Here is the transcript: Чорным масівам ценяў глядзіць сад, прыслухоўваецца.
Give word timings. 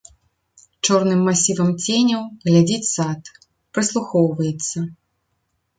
Чорным 0.87 1.19
масівам 1.27 1.69
ценяў 1.85 2.23
глядзіць 2.49 2.89
сад, 2.95 3.21
прыслухоўваецца. 3.77 4.77